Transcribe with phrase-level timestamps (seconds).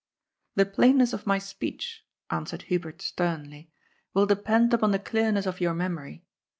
[0.55, 3.67] "The plainness of my speech," answered Hubert stern ly,"
[4.15, 6.25] will depend upon the clearness of your memory.